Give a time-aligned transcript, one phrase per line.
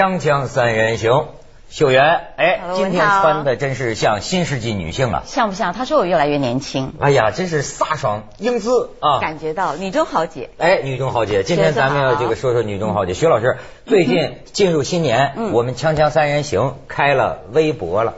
[0.00, 1.26] 锵锵三人行，
[1.68, 2.02] 秀媛，
[2.36, 5.24] 哎，今天穿的真是像新世纪女性啊！
[5.26, 5.74] 像不像？
[5.74, 9.20] 她说我越来越年轻，哎呀，真是飒爽英姿啊！
[9.20, 10.48] 感觉到女中豪杰。
[10.56, 13.12] 哎，女中豪杰，今天咱们要这个说说女中豪杰。
[13.12, 18.14] 徐老师，最近进入新年，嗯我们锵锵三人行开了微博了。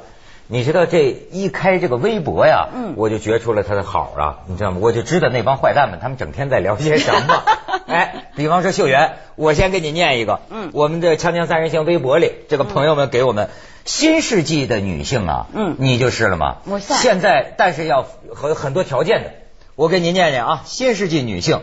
[0.46, 4.76] 你知道这一开这个微博呀，嗯我就觉出了他的好啊，你知道吗？
[4.80, 7.42] 我就知道那帮坏蛋们他们整天在聊些什么。
[7.88, 13.50] 哎，比方说秀媛，我先给你念一个，嗯我们的锵锵三人行微博里，这个朋友们给我们。
[13.84, 16.58] 新世纪的女性啊，嗯你就是了吗？
[16.66, 19.32] 我是现在，但是要很很多条件的。
[19.74, 21.62] 我给您念念啊，新世纪女性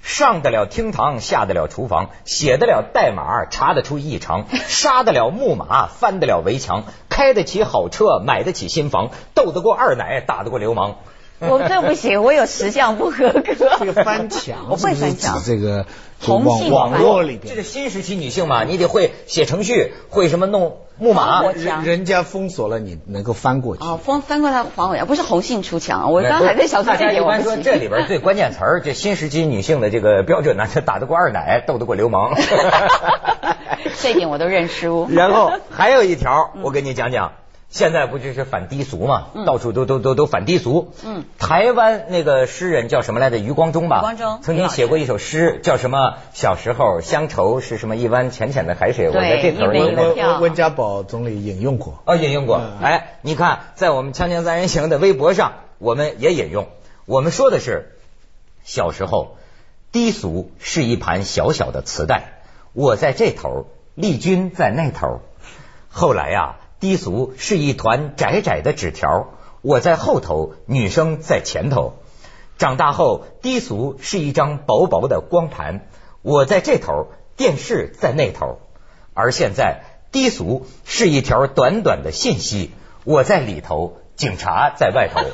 [0.00, 10.96] 上得了厅堂，下得了厨房，写得了代码，查得出异常， 杀得了木马，翻得了围墙，开得起好车，买得起新房，斗得过二奶，打得过流氓。
[11.48, 13.42] 我这不行，我有十项不合格。
[13.78, 15.42] 这个翻墙， 我会是不是指翻墙。
[15.44, 15.86] 这个
[16.20, 21.44] 红网网络里边，这是新时期女性嘛，你得会写程序，会什么弄木马。
[21.52, 23.84] 人人家封锁了你，能够翻过去。
[23.84, 27.44] 哦，翻翻过来黄伟啊，不是红杏出墙，我刚才在想说家一点我不行。
[27.44, 32.34] 般说这里边最关键词儿，这新时期女性的这个标准呢，就打得过二奶，斗得过流氓。
[34.00, 35.08] 这一点我都认输。
[35.10, 37.32] 然后还有一条，我给你讲讲。
[37.70, 39.26] 现在不就是反低俗嘛？
[39.34, 40.92] 嗯到处都都都都反低俗。
[41.04, 43.38] 嗯，台湾那个诗人叫什么来着？
[43.38, 43.98] 余光中吧。
[43.98, 46.14] 余光中曾经写过一首诗，叫什么？
[46.32, 47.96] 小时候乡愁是什么？
[47.96, 49.08] 一湾浅浅的海水。
[49.08, 52.02] 我在这头儿一念的杯一票温温家宝总理引用过。
[52.06, 52.58] 哦，引用过。
[52.58, 56.68] 嗯哎，你看，在我们锵锵三人行的微博上，我们也引用。
[57.04, 57.96] 我们说的是，
[58.64, 59.36] 小时候
[59.92, 62.40] 低俗是一盘小小的磁带，
[62.72, 65.20] 我在这头，丽君在那头。
[65.90, 69.30] 后来呀、低俗是一团窄窄的纸条，
[69.62, 71.94] 我在后头，女生在前头。
[72.56, 75.88] 长大后，低俗是一张薄薄的光盘，
[76.22, 78.58] 我在这头，电视在那头。
[79.14, 82.70] 而现在，低俗是一条短短的信息，
[83.04, 85.20] 我在里头，警察在外头。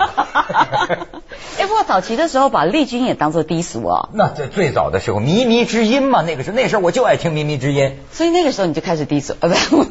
[1.58, 7.98] 哎，不过早期的时候把丽君也当做低俗啊，那这最早的时候，靡靡之音嘛，那个时候那时候我就爱听靡靡之音。
[8.12, 9.84] 所以那个时候你就开始低俗，呃，不，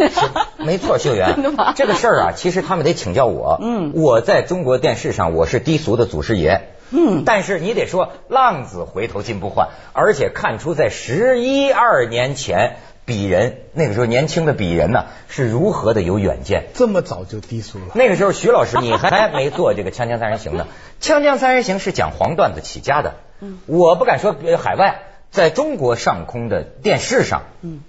[0.63, 1.35] 没错，秀媛
[1.75, 3.57] 这个事儿啊，其实他们得请教我。
[3.61, 6.69] 嗯我在中国电视上我是低俗的祖师爷。
[6.95, 12.75] 嗯但是你得说浪子回头金不换，而且看出在十一二年前，
[13.05, 16.67] 鄙人那个时候年轻的鄙人呢是如何的有远见。
[16.73, 20.67] 这么早就低俗了，那个时候，徐老师你还 没做这个《锵锵三人行》呢，
[21.05, 23.15] 《锵锵三人行》是讲黄段子起家的。
[23.41, 27.81] 嗯我不敢说海外，在中国上空的电视上，嗯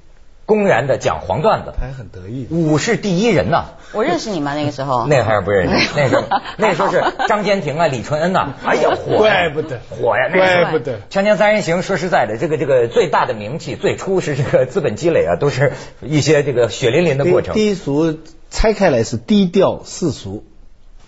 [0.46, 2.46] 公然的讲黄段子，他还很得意。
[2.50, 3.64] 武是第一人呐。
[3.92, 4.54] 我认识你吗？
[4.58, 5.06] 那个时候？
[5.06, 6.24] 那还是不认识， 那时候
[6.58, 15.72] 那时候是张坚庭啊、李淳恩呐， 哎呀火呀，怪不得火呀，那时候怪不得锵锵三人行，说实在的，这个这个最大的名气，最初是这个资本积累啊，都是
[16.02, 17.54] 一些这个血淋淋的过程。
[17.54, 18.18] 低俗
[18.50, 20.44] 拆开来是低调世俗，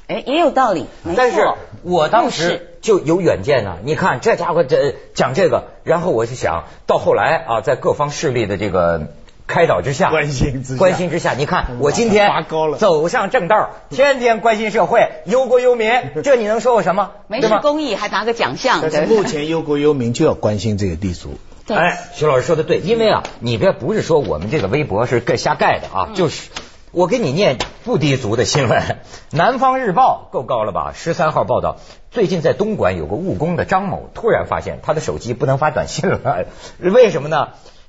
[0.06, 0.86] 哎，也有道理，
[1.16, 1.46] 但是
[1.82, 9.08] 我当时就有远见呐、你看这家伙这讲这个，然后我就想到后来啊，在各方势力的这个
[9.46, 15.90] 开导之下，关心之下关心之下，你看嗯我今天拔高了走上正道，天天关心社会，忧国忧民，
[16.22, 17.12] 这你能说我什么？
[17.28, 17.56] 没对吗？
[17.56, 21.38] 事公益还拿个奖项，但是对对目前忧国忧民就要关心这个低俗。
[21.66, 26.50] 对哎，徐老师说的对，因为啊，你别不是说我们这个微博是盖瞎盖的嗯啊，就是
[26.92, 28.98] 我给你念不低俗的新闻。
[29.30, 30.92] 南方日报够高了吧？
[30.94, 31.76] 十三号报道，
[32.10, 36.46] 最近在东莞有个务工的张某突然发现他的手机不能发短信了，
[36.78, 37.48] 为什么呢？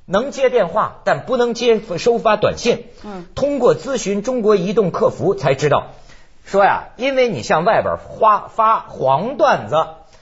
[0.09, 2.85] 能接电话，但不能接收发短信。
[3.03, 5.87] 嗯通过咨询中国移动客服才知道，
[6.45, 9.75] 说呀，因为你向外边发发黄段子，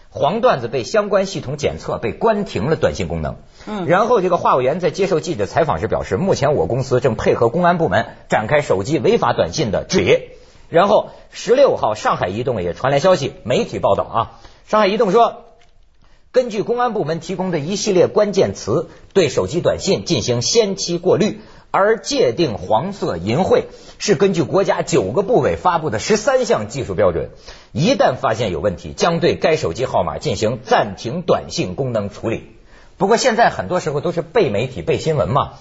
[0.09, 3.35] 黄段子被相关系统检测，被关停了短信功能。
[3.67, 10.31] 嗯然后这个话务员在接受记者采访时表示，目前我公司正配合公安部门展开手机违法短信的治理。
[10.67, 14.17] 然后十六号，上海移动也传来消息，媒体报道啊，
[14.65, 15.44] 上海移动说。
[16.35, 21.39] 根据公安部门提供的一系列关键词，对手机短信进行先期过滤，
[21.71, 23.63] 而界定黄色淫秽
[23.99, 27.29] 是根据国家九个部委发布的十三项技术标准。
[27.71, 32.43] 一旦发现有问题，将对该手机号码进行暂停短信功能处理。
[32.97, 35.53] 不过现在很多时候都是背媒体、背新闻嘛。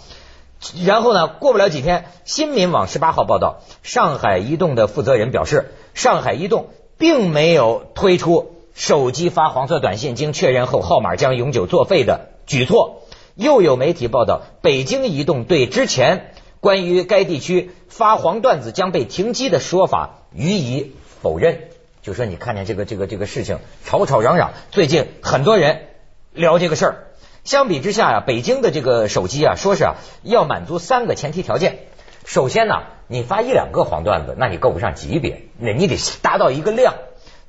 [0.84, 13.02] 然后呢，过不了几天，新民网十八号报道，上海移动的负责人表示，上海移动并没有推出手机发黄色短信经确认后号码将永久作废的举措。
[13.36, 21.68] 又有媒体报道，北京移动对之前关于该地区发黄段子将被停机的说法予以否认。
[22.02, 25.86] 就说你看见这个这个这个事情吵吵嚷嚷，最近很多人
[26.32, 27.06] 聊这个事儿。
[27.44, 31.78] 相比之下呀、北京的这个手机啊，说是啊要满足三个前提条件。
[32.24, 36.94] 首先呢，你发一两个黄段子，那你够不上级别，那你得达到一个量。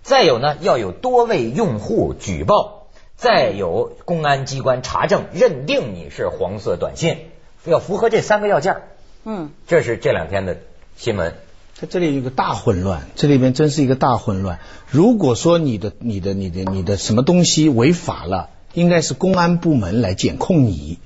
[0.06, 7.18] 再有呢，要有多位用户举报，再有公安机关查证认定你是黄色短信，
[7.66, 8.84] 要符合这三个要件儿。
[9.24, 10.60] 嗯，这是这两天的
[10.96, 11.34] 新闻。
[11.80, 14.60] 它这里有个大混乱，这里边真是一个大混乱。
[14.92, 21.00] 如果说你的、你的、你的、你的什么东西违法了，应该是公安部门来检控你，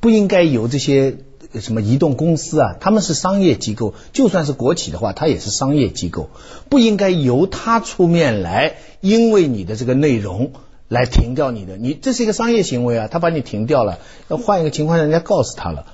[0.00, 6.30] 不应该由这些呃什么移动公司啊，他们是商业机构，就算是国企的话，它也是商业机构，
[6.68, 10.52] 不应该由他出面来，因为你的这个内容
[10.88, 15.86] 来停掉你的，你这是一个商业行为啊，他把你停掉了，要换一个情况，人家告诉他了。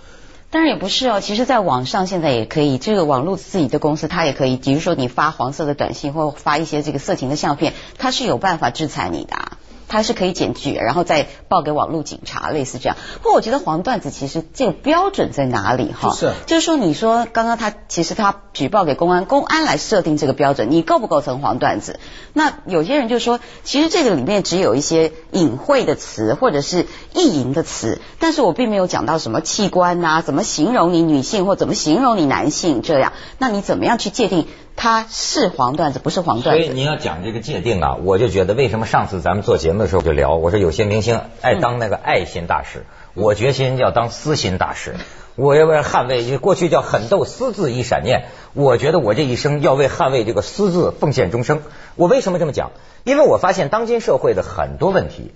[0.50, 9.57] 当然也不是哦，其实，在网上现在也可以，这个网络自己的公司，它也可以，比如说你发黄色的短信或发一些这个色情的相片，它是有办法制裁你的、
[9.88, 12.96] 它是可以检举，然后再报给网络警察，类似这样。
[13.22, 16.14] 不过我觉得黄段子其实这个标准在哪里哈？
[16.14, 21.98] 是就是说，你说刚刚他其实他举报给公安，公安来设定这个标准，你构不构成黄段子？
[22.32, 33.12] 那有些人就说，其实这个里面只有一些隐晦的词或者是意淫的词，但是我并没有讲到什么器官呐、怎么形容你女性或怎么形容你男性这样。
[33.38, 34.46] 那你怎么样去界定
[34.80, 36.74] 它是黄段子不是黄段子所以？
[36.74, 42.84] 你要讲这个界定啊，我就觉得为什么上次咱们做节目的时候就聊，我说有些明星爱当那个爱心大使，
[43.14, 44.94] 我决心要当私心大使。
[45.34, 51.62] 我要为捍卫，过去叫狠斗私字一闪念，我觉得我这一生要为捍卫这个私字奉献终生。
[51.94, 52.70] 我为什么这么讲？
[53.04, 55.32] 因为我发现当今社会的很多问题，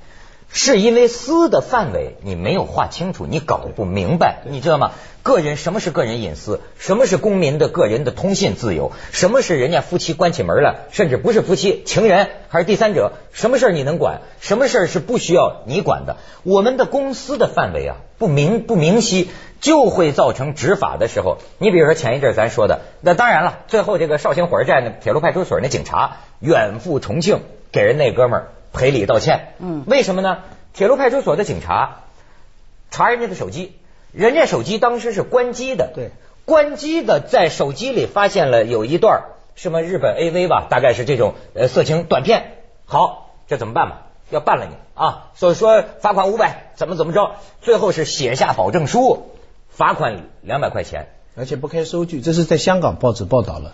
[0.54, 4.92] 是因为私的范围你没有划清楚，你搞不明白，你知道吗？
[5.22, 6.60] 个人什么是个人隐私？
[6.78, 8.92] 什么是公民的个人的通信自由？
[9.12, 13.12] 什么是人家夫妻关起门来，甚至不是夫妻，情人还是第三者？
[13.32, 14.20] 什么事儿你能管？
[14.40, 16.16] 什么事儿是不需要你管的？
[16.42, 21.38] 我们的公司的范围啊不明不明晰，就会造成执法的时候。
[21.58, 27.40] 你比如说前一阵儿咱说的，那当然了，最后这个绍兴火车站那铁路派出所那警察远赴重庆
[27.70, 29.54] 给人那哥们儿赔礼道歉。
[29.58, 30.38] 嗯为什么呢？
[30.72, 32.00] 铁路派出所的警察
[32.90, 33.76] 查人家的手机，
[34.12, 36.10] 人家手机当时是关机的，对，
[36.44, 39.22] 关机的在手机里发现了有一段
[39.54, 42.54] 什么日本 AV 吧，大概是这种呃色情短片。
[42.86, 44.06] 好，这怎么办吧？
[44.30, 45.30] 要办了你啊！
[45.34, 49.30] 所以说罚款五百，怎么怎么着，最后是写下保证书，
[49.68, 51.08] 罚款两百块钱。
[51.36, 53.72] 而且不开收据，这是在香港报纸报道了。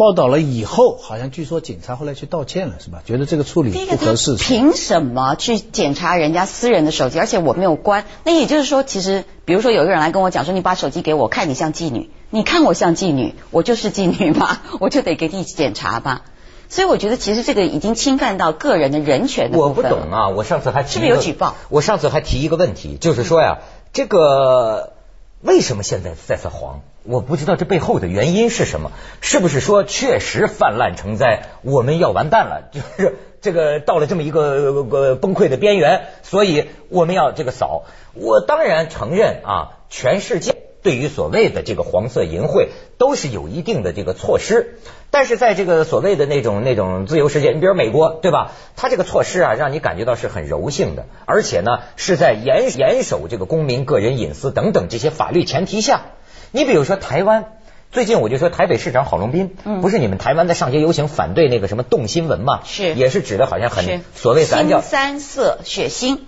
[0.00, 3.02] 报道了以后，好像据说警察后来去道歉了，是吧？
[3.04, 4.34] 觉得这个处理不合适。
[4.36, 7.18] 凭什么去检查人家私人的手机？
[7.18, 8.06] 而且我没有关。
[8.24, 16.22] 那也就是说，其实比如说有一个人来跟我讲说，你把手机给我，看你像妓女，你看我像妓女，我就是妓女吧， 我就得给你检查吧。
[16.70, 21.56] 所以我觉得其实这个已经侵犯到个人的人权的我不懂啊，我上次还提是不是有举报？
[21.68, 23.58] 我上次还提一个问题，就是说呀，
[23.92, 24.94] 这个
[25.42, 26.82] 为什么现在再次黄？
[27.02, 28.92] 我不知道这背后的原因是什么？
[29.22, 32.68] 是不是说确实泛滥成灾，我们要完蛋了？
[32.72, 37.84] 就是这个到了这么一个呃崩溃的边缘，所以我们要这个扫。
[38.12, 40.59] 我当然承认啊，全世界。
[40.82, 44.78] 对于所谓的这个黄色淫秽，都是有一定的这个措施，
[45.10, 48.52] 但是在这个所谓的那种那种自由世界，你比如美国，对吧？
[48.76, 56.02] 它这个措施啊，让你感觉到是很柔性的，而且呢是在严严守这个公民个人隐私等等这些法律前提下。
[56.50, 57.44] 你比如说台湾，
[57.92, 62.60] 最近我就说台北市长郝龙斌，嗯不是你们台湾在上街游行反对那个什么动新闻嘛？
[62.64, 66.20] 是也是指的好像很所谓咱叫新三色血腥。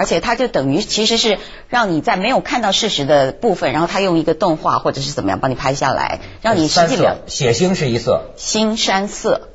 [0.00, 1.38] 而且它就等于其实是
[1.68, 9.50] 让你在没有看到事实的部分，然后他用一个动画或者是怎么样帮你拍下来，让你实三色际表血腥是一色，新山色，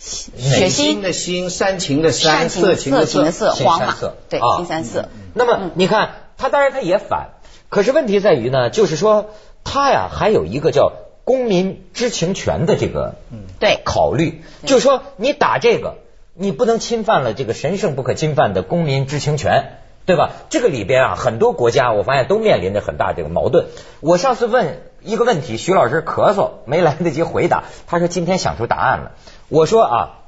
[0.00, 0.70] 血腥？
[0.70, 3.12] 心的心，煽情的煽，煽情的色情的色。
[3.12, 5.08] 情的色，黄色，对啊，新三色。
[5.34, 7.28] 那么你看，他当然他也反，
[7.68, 9.30] 可是问题在于呢，就是说
[9.62, 13.14] 他呀还有一个叫公民知情权的这个
[13.60, 13.80] 对。
[13.84, 15.94] 考虑，就是说你打这个，
[16.38, 19.72] 你不能侵犯了这个神圣不可侵犯的公民知情权。
[20.08, 20.30] 对吧？
[20.48, 23.66] 这个里边啊，很多国家我发现都面临着很大这个矛盾。
[24.00, 29.12] 我上次问一个问题，徐老师咳嗽没来得及回答，他说今天想出答案了。
[29.50, 30.18] 我说啊，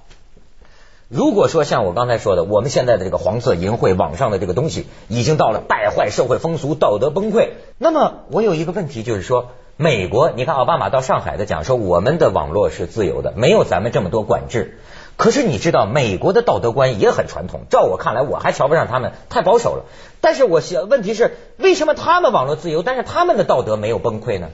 [1.09, 14.79] 如果说像我刚才说的，我们现在的这个黄色淫秽网上的这个东西已经到了败坏社会风俗、道德崩溃，那么我有一个问题就是说，美国，你看奥巴马到上海的讲说，我们的网络是自由的，没有咱们这么多管制。
[15.21, 19.85] 可是你知道，美国的道德观也很传统，照我看来，我还瞧不上他们，太保守了。
[20.23, 24.49] 但是我想，问题是为什么他们网络自由，但是他们的道德没有崩溃呢？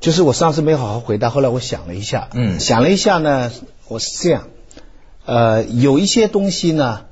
[0.00, 3.52] 就是我上次没好好回答，后来我想了一下，嗯想了一下呢，
[3.86, 4.48] 我是这样，
[5.26, 7.04] 呃，有一些东西呢，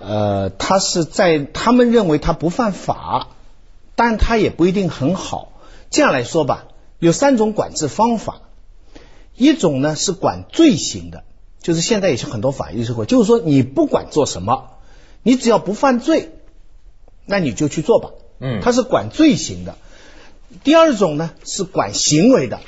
[0.00, 3.28] 呃，它是在他们认为它不犯法，
[3.94, 5.52] 但它也不一定很好。
[5.90, 6.64] 这样来说吧，
[6.98, 8.40] 有三种管制方法，
[9.36, 11.22] 一种呢是管罪行的，
[11.64, 14.64] 就是现在也是很多法律社会，就是说你不管做什么，
[15.22, 16.34] 你只要不犯罪，
[17.24, 18.10] 那你就去做吧。
[18.38, 19.76] 嗯它是管罪行的。
[20.62, 22.60] 第二种呢是管行为的，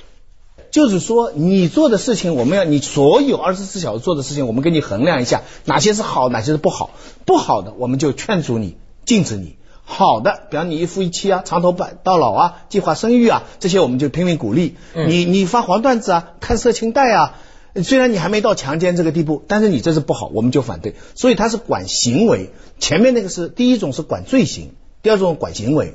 [0.70, 6.88] 就是说你做的事情，我们要你所有二十四小时做的事情，我们给你衡量一下哪些是好，哪些是不好。
[7.26, 14.78] 不好的我们就劝阻你、禁止你；好的，比方你一夫一妻啊、长头发到老啊、计划生育啊，这些我们就拼命鼓励。
[14.94, 17.34] 嗯你你发黄段子啊、看色情带啊。
[17.82, 20.94] 虽然你还没到强奸这个地步，但是你这是不好，我们就反对。
[21.14, 25.94] 所以它是管行为，前面那个是第一种是管罪行，第二种管行为。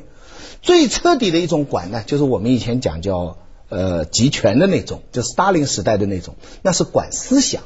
[0.61, 3.37] 最彻底的一种管呢，就是我们以前讲叫
[3.69, 7.63] 呃集权的那种，就斯大林时代的那种，那是管思想。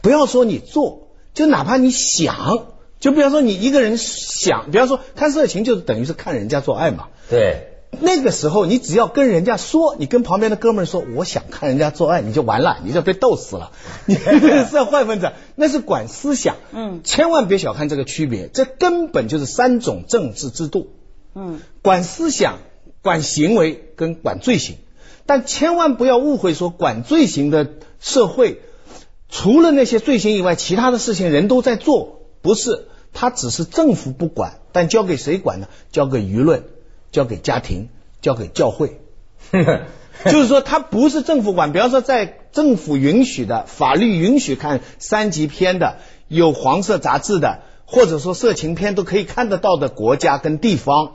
[0.00, 2.66] 不要说你做，就哪怕你想，
[3.00, 7.08] 就比方说你一个人想，比方说看色情，就等于是看人家做爱嘛。
[7.28, 13.72] 对，那个时候，你只要跟人家说，你跟旁边的哥们儿说，我想看人家做爱，你就完了，你就被逗死了。
[14.06, 16.56] 你是坏分子， 那是管思想。
[16.72, 20.88] 嗯千万别小看这个区别，这根本就是三种政治制度。
[21.34, 22.58] 嗯管思想、
[23.02, 24.76] 管行为跟管罪行，
[25.26, 28.60] 但千万不要误会说管罪行的社会，
[29.28, 32.86] 除了那些罪行以外，其他的事情人都在做，不是？
[33.14, 35.68] 他只是政府不管，但交给谁管呢？
[35.90, 36.64] 交给舆论，
[37.12, 37.88] 交给家庭，
[38.20, 39.00] 交给教会。
[40.24, 41.72] 就是说，他不是政府管。
[41.72, 51.12] 比方说，在政府允许的、法律允许看三级片的、有黄色杂志的，或者说色情片都可以看得到的国家跟地方，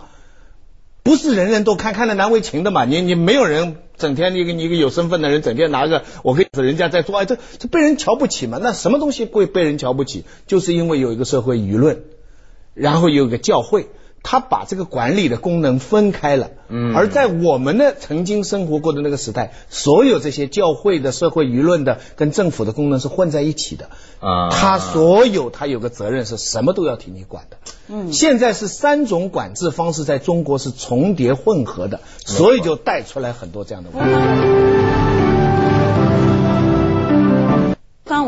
[1.04, 2.86] 不是人人都看，看得难为情的嘛。
[2.86, 8.58] 你你没有人整天一个你一个有身份的人，整天拿着我跟人家在做哎，这这被人瞧不起嘛？
[8.62, 10.24] 那什么东西会被人瞧不起？
[10.48, 12.04] 就是因为有一个社会舆论，
[12.74, 13.90] 然后有一个教会。
[14.24, 23.90] 他把这个管理的功能分开了，嗯而在我们的曾经生活过的那个时代，所有这些教会的、社会舆论的跟政府的功能是混在一起的。
[24.20, 27.58] 啊他所有他有个责任是什么都要替你管的。
[27.90, 34.73] 嗯现在是三种管制方式在中国是重叠混合的，所以就带出来很多这样的问题。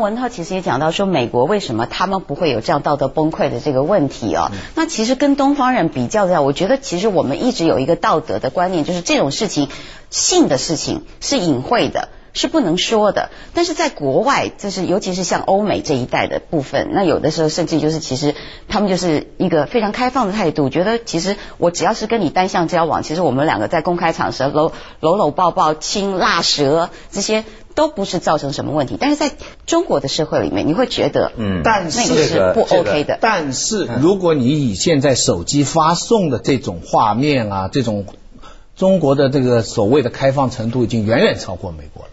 [0.00, 4.50] 文涛其实也讲到说，美国为什么他们不会有这样道德崩溃的这个问题哦？
[4.74, 9.68] 那其实跟东方人比较下，我觉得其实我们一直有一个道德的观念，就是这种事情，
[10.10, 12.08] 性的事情是隐晦的。
[12.38, 18.34] 是不能说的，但是在国外，就是尤其是像欧美这一带的部分，那有的时候甚至就是其实
[18.68, 27.46] 他们就是一个非常开放的态度，觉得其实我只要是跟你单向交往，其实我们两个在公开场合搂搂搂抱抱、亲辣舌这些
[27.76, 28.96] 都不是造成什么问题。
[28.98, 29.30] 但是在
[29.66, 33.18] 中国的社会里面，你会觉得，嗯但是那个是不 OK 的。
[33.20, 38.06] 但是如果你以现在手机发送的这种画面啊，这种
[38.74, 42.08] 中国的这个所谓的开放程度已经远远超过美国了。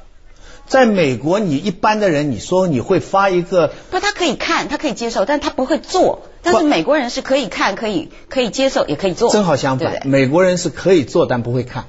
[0.66, 6.22] 在美国，你一般的人，你说你会发一个不，他可以看，他可以接受，但他不会做。
[6.42, 9.30] 但是美国人是可以看，可以可以接受，也可以做。
[9.30, 11.86] 正好相反，对对美国人是可以做但不会看。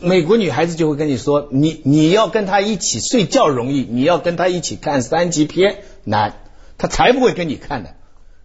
[0.00, 6.34] 美国女孩子就会跟你说，你你要跟她一起睡觉容易，你要跟她一起看三级片难，
[6.76, 7.94] 她才不会跟你看的。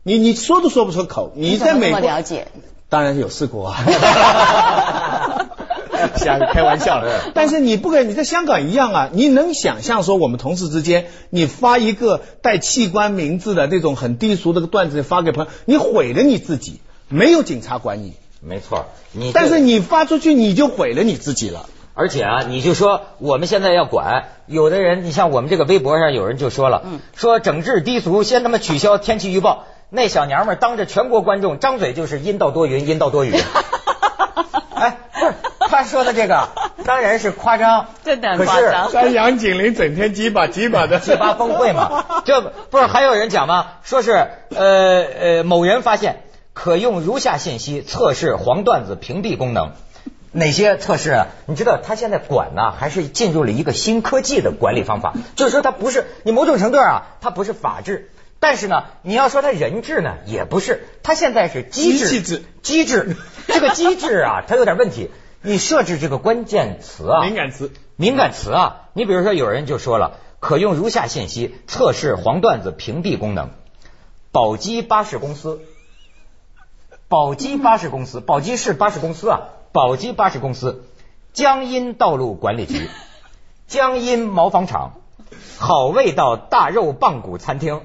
[0.03, 2.47] 你你说都说不出口，你在美国了解？
[2.89, 5.47] 当然有试过啊，
[6.17, 7.31] 瞎开玩笑的。
[7.33, 18.13] 但是你不可以，你在香港一样啊，你能想象说我们同事之间，你发一个带器官名字的那种很低俗的段子发给朋友，你毁了你自己，没有警察管你。
[18.45, 21.65] 没错，你但是你发出去，你就毁了你自己了。
[21.95, 29.65] 而且啊，你就说我们现在要管，有的人，你像我们这个微博上有人就说了，嗯说整治低俗，先他妈取消天气预报。
[29.89, 33.33] 那小娘们儿当着全国观众张嘴就是阴道多云，阴道多雨。
[34.73, 35.33] 哎，不是，
[35.69, 36.49] 他说的这个
[36.83, 43.67] 当然是夸张，真的夸张山羊警铃整天鸡巴鸡巴的，鸡巴峰会嘛，这不是还有人讲吗？
[43.83, 44.11] 说是
[44.55, 46.23] 呃呃，某人发现
[46.53, 49.71] 可用如下信息测试黄段子屏蔽功能。
[50.35, 51.27] 哪些测试啊？
[51.45, 55.13] 你知道他现在管呢，还是进入了一个新科技的管理方法？
[55.35, 63.15] 就是说，他不是你某种程度上啊，他不是法治，但是呢，你要说他人治呢，也不是，他现在是机制，机制机制，
[63.47, 65.11] 这个机制啊， 它有点问题。
[65.43, 67.71] 你设置这个关键词啊，敏感词。
[67.95, 73.51] 敏感词啊，你比如说有人就说了，可用如下信息测试黄段子屏蔽功能。
[74.31, 75.61] 宝鸡巴士公司，
[77.13, 79.41] 宝鸡巴士公司，宝鸡市巴士公司啊，
[79.71, 80.85] 宝鸡巴士公司，
[81.31, 82.89] 江阴道路管理局，
[83.67, 84.93] 江阴毛纺厂，
[85.59, 87.81] 好味道大肉棒骨餐厅，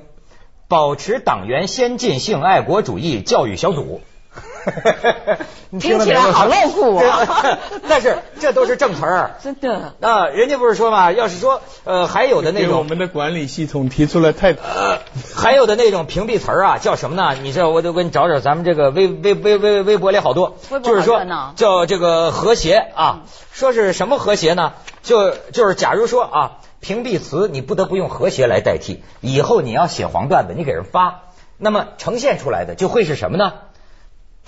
[0.67, 4.01] 保持党员先进性爱国主义教育小组。
[5.79, 7.59] 听起来好露骨啊！
[7.89, 10.27] 但是这都是正词儿， 真的啊！
[10.29, 14.99] 人家不是说嘛，要是说呃还有的那种，我们的管理系统提出了太呃
[15.35, 17.35] 还有的那种屏蔽词儿啊，叫什么呢？
[17.43, 21.19] 你知道，我就给你找找，咱们这个微微微微微博里好多，就是说
[21.57, 23.21] 叫这个和谐啊，
[23.53, 24.73] 说是什么和谐呢？
[25.03, 31.25] 就就是假如说啊，屏蔽词你不得不用和谐来代替，以后你要写黄段子，你给人发，
[31.59, 33.53] 那么呈现出来的就会是什么呢？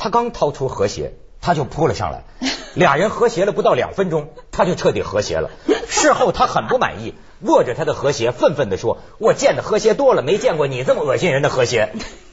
[0.01, 2.25] 他刚掏出和谐，他就扑了上来，
[2.73, 5.51] 俩人和谐了不到两分钟，他就彻底和谐了。
[5.89, 11.93] 事后他很不满意，握着他的和谐，愤愤地说：“我见的和谐多了，没见过你这么恶心人的和谐。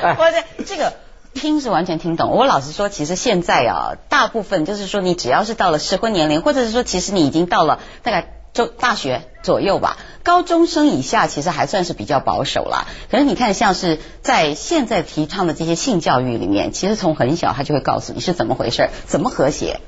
[0.00, 0.94] 哎我这这个
[1.34, 2.30] 听是完全听懂。
[2.30, 8.33] 我老实说，其实现在啊，大部分就是说，你只要是到了适婚年龄，或者是说，其实你已经到了大概。
[8.54, 12.88] 就大学左右吧，高中生以下其实还算是比较保守了。
[13.10, 19.80] 可是你看，像是在现在提倡的这些性教育里面，其实从很小他就会告诉你是怎么回事，怎么和谐，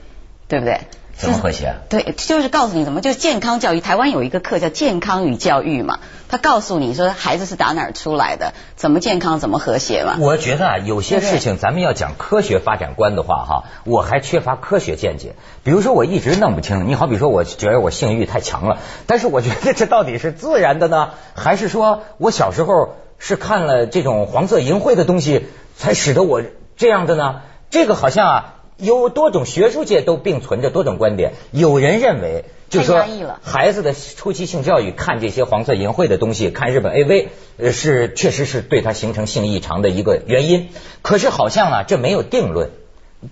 [0.49, 0.81] 对不对？
[1.17, 1.77] 怎么和谐？
[1.89, 3.81] 对，就是告诉你怎么，就是健康教育。
[3.81, 10.17] 台湾有一个课叫健康与教育嘛，他告诉你说孩子是打哪儿出来的，怎么健康，怎么和谐嘛。
[10.21, 15.37] 我觉得啊，有些事情咱们要讲科学发展观的话哈，我还缺乏科学见解。
[15.65, 25.47] 比如说，我一直弄不清，你好比说，我觉得我性欲太强了，但是我觉得这到底是自然的呢，还是说我小时候是看了这种黄色淫秽的东西，
[25.79, 26.43] 才使得我
[26.77, 27.41] 这样的呢？
[27.71, 28.53] 这个好像啊。
[28.77, 33.05] 有多种学术界都并存着多种观点，有人认为，就说
[33.43, 40.69] 孩子的初期性教育看这些黄色淫秽的东西，看日本 AV，呃，是确实是对他形成性异常的一个原因。
[41.01, 42.71] 可是好像啊，这没有定论。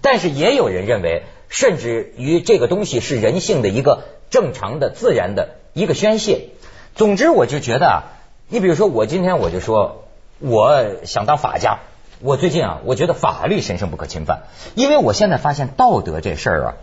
[0.01, 6.49] 但是也有人认为，甚至于这个东西是人性的一个正常的、自然的一个宣泄。
[6.95, 8.03] 总之，我就觉得啊，
[8.49, 10.07] 你比如说，我今天我就说，
[10.39, 11.81] 我想当法家。
[12.25, 16.75] 我最近啊，我觉得法律神圣不可侵犯，因为我现在发现道德这事儿啊，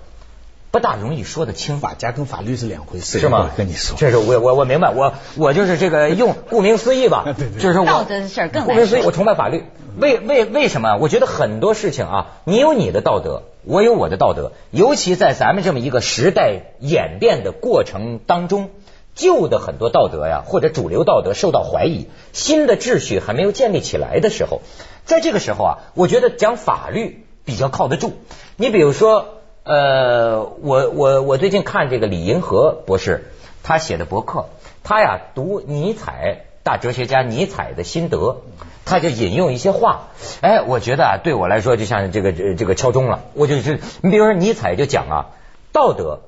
[0.70, 1.80] 不大容易说得清。
[1.80, 3.50] 法家跟法律是两回事，是吗？
[3.58, 9.64] 跟你说，这是我我我明白，我我就是这个 用顾名思义吧，就是我道德的事儿更顾名思义，我崇拜法律。
[9.98, 10.98] 为为为什么？
[10.98, 18.70] 我觉得很多事情啊，你有你的道德，我有我的道德，尤其在咱们这么一个时代演变的过程当中。
[19.14, 24.62] 旧的很多道德呀，或者主流道德受到怀疑，新的秩序还没有建立起来的时候，
[25.12, 28.14] 在这个时候啊，我觉得讲法律比较靠得住。
[28.56, 33.30] 你比如说，呃，我我我最近看这个李银河博士
[33.62, 34.46] 他写的博客，
[34.86, 38.38] 他呀读尼采大哲学家尼采的心得，
[38.86, 40.08] 他就引用一些话，
[40.40, 43.26] 哎，我觉得啊，对我来说就像这个这个敲钟了。
[43.34, 45.26] 我就是你比如说尼采就讲啊，
[45.74, 46.22] 道德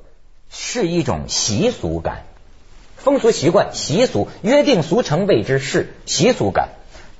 [0.49, 2.23] 是一种习俗感。
[2.97, 6.67] 风俗习惯、习俗、约定俗成谓之是习俗感。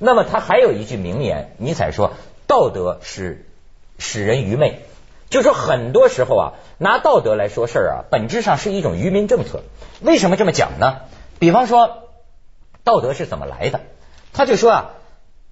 [0.06, 2.12] 那么他还有一句名言，尼采说
[2.46, 3.46] ：“道德使
[3.98, 4.82] 使人愚昧。”
[5.32, 9.64] 就说很多时候啊，拿道德来说事儿啊，本质上是一种愚民政策。
[10.02, 10.98] 为什么这么讲呢？
[11.40, 12.10] 比方说，
[12.84, 13.80] 道德是怎么来的？
[14.34, 14.90] 他就说啊，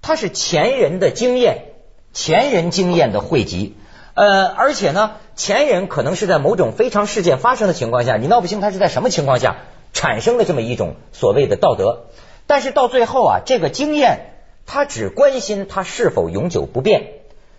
[0.02, 1.68] 它是前人的经验，
[2.12, 3.78] 前人经验的汇集。
[4.16, 9.56] 呃，而且呢，前人可能是在某种非常事件发生的情况下，你闹不清他是在什么情况下。
[9.94, 12.06] 产生了这么一种所谓的道德，
[12.48, 17.14] 但是到最后啊，这个经验它只关心它是否永久不变，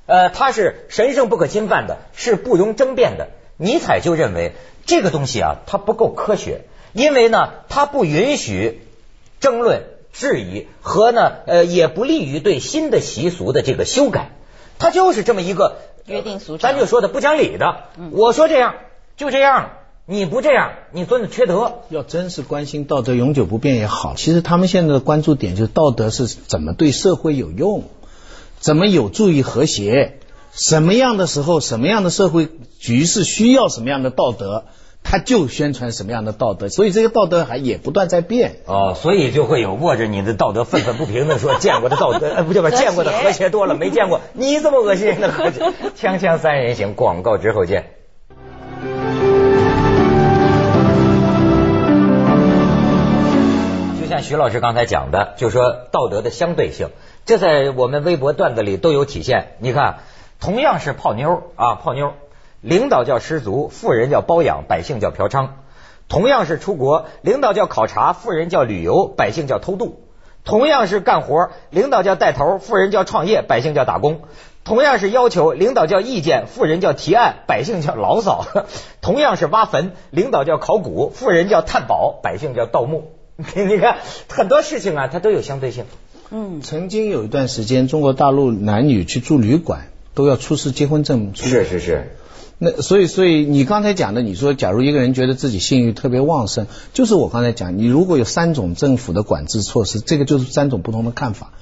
[0.06, 3.28] 呃，它是神圣不可侵犯的，是不容争辩的。
[3.56, 4.52] 尼采就认为
[4.86, 6.62] 这个东西啊，它不够科学，
[6.92, 8.80] 因为呢，它不允许
[9.40, 14.30] 争论、质疑和呢，呃，也不利于对新的习俗的这个修改。
[14.78, 17.84] 它就是这么一个约定俗成，咱就说的不讲理的。
[18.10, 18.74] 我说这样
[19.16, 19.70] 就这样。
[20.12, 21.77] 你不这样，你孙子缺德。
[21.88, 27.85] 要真是关心道德永久不变也好，其实他们现在的关注点就是道德是怎么对社会有用，
[28.61, 30.18] 怎么有助于和谐，
[30.53, 34.64] 什么样的时候，什么样的社会局势需要什么样的道德，
[35.03, 36.68] 他就宣传什么样的道德。
[36.68, 38.57] 所以这个道德还也不断在变。
[38.66, 42.68] 哦，所以就会有握着你的道德愤愤不平的说，见过的道德，哎，不对吧？
[42.68, 45.72] 见过的和谐多了，没见过你这么恶心人的和谐。
[45.98, 48.01] 锵锵三人行，广告之后见。
[54.22, 56.88] 徐老师刚才讲的，就说道德的相对性，
[57.26, 59.56] 这在我们微博段子里都有体现。
[59.58, 59.98] 你看，
[60.40, 62.12] 同样是泡妞啊，泡妞，
[62.61, 65.48] 领导叫失足，富人叫包养，百姓叫嫖娼；
[66.08, 69.98] 同样是出国，领导叫考察，富人叫旅游，百姓叫偷渡；
[70.44, 74.22] 同样是干活，领导叫带头，富人叫创业，百姓叫打工；
[74.64, 78.44] 同样是要求，领导叫意见，富人叫提案，百姓叫牢骚；
[79.02, 83.12] 同样是挖坟，领导叫考古，富人叫探宝，百姓叫盗墓。
[83.55, 85.85] 你看很多事情啊，它都有相对性。
[86.31, 91.44] 嗯，曾经有一段时间，中国大陆男女去住旅馆都要出示结婚证书。
[91.46, 92.16] 是是是，
[92.59, 101.52] 那所以所以你刚才讲的，你说假如一个人觉得自己性欲特别旺盛，就是我刚才讲，你如果有三种政府的管制措施，这个就是三种不同的看法。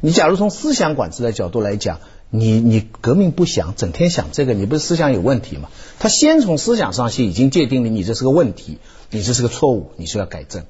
[0.00, 1.98] 你假如从思想管制的角度来讲，
[2.30, 5.68] 你你革命不想，整天想这个，你不是思想有问题吗？
[5.98, 8.78] 他先从思想上去已经界定了你这是个问题，
[9.10, 10.64] 你这是个错误，你是要改正。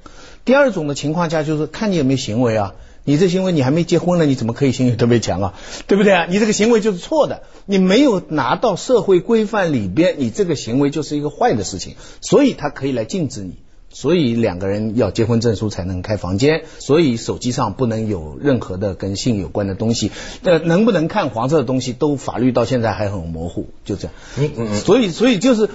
[0.45, 2.75] 第二种的情况下就是看你有没有行为啊。
[3.07, 5.53] 你这行为你还没结婚呢，你怎么可以性欲特别强啊？
[5.85, 6.25] 对不对啊？
[6.27, 13.57] 你这个行为就是错的，你没有拿到社会规范里边，你这个行为就是一个坏的事情，所以他可以来禁止你。
[13.91, 20.09] 所以两个人要结婚证书才能开房间，所以手机上不能有任何的跟性有关的东西。
[20.41, 24.13] 呃，能不能看黄色的东西，都法律到现在还很模糊，就这样。
[24.35, 25.69] 你嗯嗯所以所以就是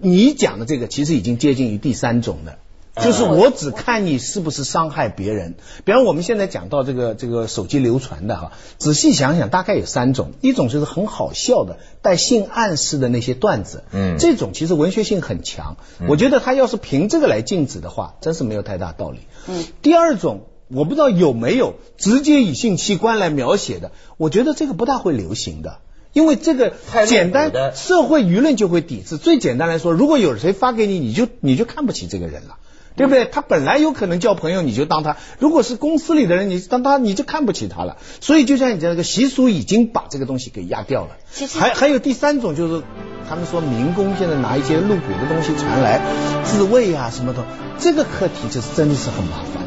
[0.00, 2.58] 你讲的这个，其实已经接近于第三种的。
[3.02, 5.54] 就是我只看你是不是伤害别人，
[5.84, 15.76] 比方我们现在讲到这个这个手机流传的哈，仔细想想大概有三种，一种就是很好笑的带性暗示的那些段子，嗯这种其实文学性很强，
[16.08, 19.20] 我觉得他要是凭这个来禁止的话，真是没有太大道理。
[19.46, 25.78] 嗯，第二种我不知道有没有直接以性器官来描写的，我觉得这个不大会流行的。
[26.12, 26.72] 因为这个
[27.06, 29.18] 简单，社会舆论就会抵制。
[29.18, 32.56] 最简单来说，如果有谁发给你，你就你就看不起这个人了。
[32.96, 33.26] 对不对？
[33.26, 37.98] 他本来有可能交朋友，你就当他；如果是公司里的人，你当他，你就看不起他了。
[38.20, 41.10] 所以就像你这个习俗已经把这个东西给压掉了。
[41.30, 42.82] 其实还还有第三种就是，
[43.28, 46.00] 他们说民工现在拿一些露骨的东西传来
[46.44, 47.44] 自慰啊什么的，
[47.78, 49.65] 这个课题就是真的是很麻烦。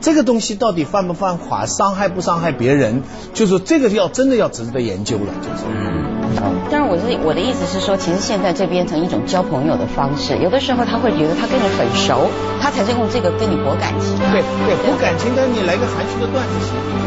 [0.00, 3.02] 这个东西到底犯不犯法，伤害不伤害别人，
[3.34, 5.64] 就是这个要真的要值得研究了，就是。
[5.68, 6.10] 嗯。
[6.70, 12.30] 但是我是我的意思是说，其实现在这变成一种交朋友的方式，有的时候他会觉得他跟你很熟，
[12.62, 14.16] 他才是用这个跟你博感情。
[14.30, 16.90] 对对，博感情，但是你来个含蓄的段子行。